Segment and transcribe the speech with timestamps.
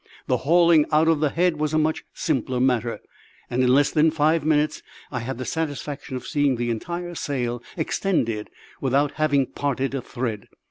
[0.25, 3.01] The hauling out of the head was a much simpler matter;
[3.51, 4.81] and in less than five minutes
[5.11, 8.49] I had the satisfaction of seeing the entire sail extended
[8.81, 10.47] without having parted a thread.